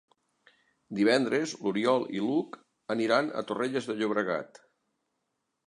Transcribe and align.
Divendres 0.99 1.53
n'Oriol 1.65 2.07
i 2.17 2.23
n'Hug 2.29 2.59
iran 3.05 3.29
a 3.43 3.47
Torrelles 3.51 3.91
de 3.93 3.99
Llobregat. 4.01 4.61